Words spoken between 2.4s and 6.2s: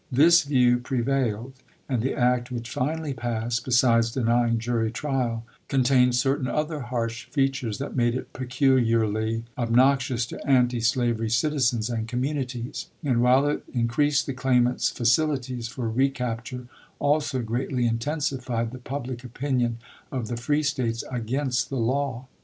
which finally passed, besides denying jury trial, contained